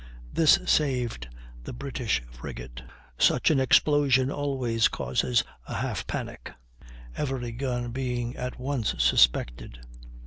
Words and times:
This 0.33 0.57
saved 0.65 1.27
the 1.63 1.73
British 1.73 2.23
frigate. 2.31 2.81
Such 3.19 3.51
an 3.51 3.59
explosion 3.59 4.31
always 4.31 4.87
causes 4.87 5.43
a 5.67 5.75
half 5.75 6.07
panic, 6.07 6.51
every 7.15 7.51
gun 7.51 7.91
being 7.91 8.35
at 8.35 8.59
once 8.59 8.95
suspected. 8.97 9.77